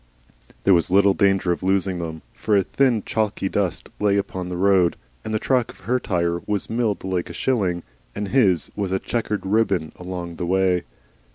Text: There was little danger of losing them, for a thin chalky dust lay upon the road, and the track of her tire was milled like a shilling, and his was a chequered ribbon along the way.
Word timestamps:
There 0.63 0.73
was 0.73 0.89
little 0.89 1.13
danger 1.13 1.51
of 1.51 1.61
losing 1.61 1.99
them, 1.99 2.23
for 2.33 2.57
a 2.57 2.63
thin 2.63 3.03
chalky 3.05 3.47
dust 3.49 3.89
lay 3.99 4.17
upon 4.17 4.49
the 4.49 4.57
road, 4.57 4.95
and 5.23 5.31
the 5.31 5.37
track 5.37 5.69
of 5.69 5.81
her 5.81 5.99
tire 5.99 6.39
was 6.47 6.71
milled 6.71 7.03
like 7.03 7.29
a 7.29 7.33
shilling, 7.33 7.83
and 8.15 8.29
his 8.29 8.71
was 8.75 8.91
a 8.91 8.97
chequered 8.97 9.45
ribbon 9.45 9.91
along 9.95 10.37
the 10.37 10.45
way. 10.47 10.85